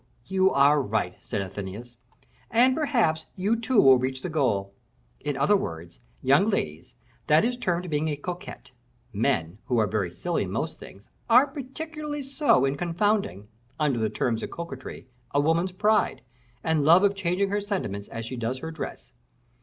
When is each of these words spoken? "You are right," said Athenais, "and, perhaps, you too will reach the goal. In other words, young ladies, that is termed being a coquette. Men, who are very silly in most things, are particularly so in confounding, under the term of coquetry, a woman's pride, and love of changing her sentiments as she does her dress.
"You 0.25 0.49
are 0.51 0.81
right," 0.81 1.15
said 1.21 1.43
Athenais, 1.43 1.95
"and, 2.49 2.75
perhaps, 2.75 3.27
you 3.35 3.55
too 3.55 3.79
will 3.79 3.99
reach 3.99 4.23
the 4.23 4.29
goal. 4.31 4.73
In 5.19 5.37
other 5.37 5.55
words, 5.55 5.99
young 6.23 6.49
ladies, 6.49 6.95
that 7.27 7.45
is 7.45 7.55
termed 7.55 7.87
being 7.87 8.07
a 8.07 8.15
coquette. 8.15 8.71
Men, 9.13 9.59
who 9.67 9.77
are 9.77 9.85
very 9.85 10.09
silly 10.09 10.41
in 10.41 10.49
most 10.51 10.79
things, 10.79 11.07
are 11.29 11.45
particularly 11.45 12.23
so 12.23 12.65
in 12.65 12.77
confounding, 12.77 13.47
under 13.79 13.99
the 13.99 14.09
term 14.09 14.37
of 14.41 14.49
coquetry, 14.49 15.05
a 15.35 15.39
woman's 15.39 15.71
pride, 15.71 16.23
and 16.63 16.83
love 16.83 17.03
of 17.03 17.13
changing 17.13 17.49
her 17.51 17.61
sentiments 17.61 18.07
as 18.07 18.25
she 18.25 18.35
does 18.35 18.57
her 18.57 18.71
dress. 18.71 19.11